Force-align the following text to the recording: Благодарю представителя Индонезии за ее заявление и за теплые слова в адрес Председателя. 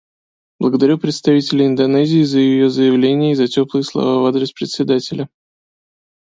Благодарю 0.59 0.97
представителя 0.97 1.67
Индонезии 1.67 2.23
за 2.23 2.39
ее 2.39 2.71
заявление 2.71 3.33
и 3.33 3.35
за 3.35 3.47
теплые 3.47 3.83
слова 3.83 4.23
в 4.23 4.25
адрес 4.25 4.51
Председателя. 4.51 5.29